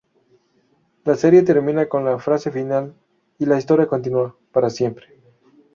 La 1.05 1.13
serie 1.13 1.43
termina 1.43 1.87
con 1.87 2.03
la 2.03 2.17
frase 2.17 2.49
final: 2.49 2.95
"Y 3.37 3.45
la 3.45 3.59
historia 3.59 3.85
continúa... 3.85 4.35
para 4.51 4.71
siempre". 4.71 5.15